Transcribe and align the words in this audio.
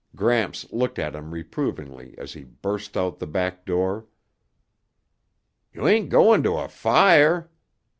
Gramps 0.15 0.65
looked 0.73 0.97
at 0.97 1.13
him 1.15 1.29
reprovingly 1.31 2.15
as 2.17 2.33
he 2.33 2.43
burst 2.43 2.97
out 2.97 3.19
the 3.19 3.27
back 3.27 3.65
door. 3.67 4.07
"You 5.73 5.87
ain't 5.87 6.09
going 6.09 6.41
to 6.41 6.57
a 6.57 6.67
fire. 6.69 7.51